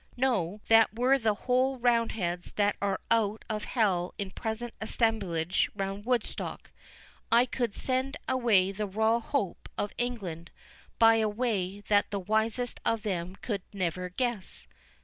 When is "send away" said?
7.75-8.71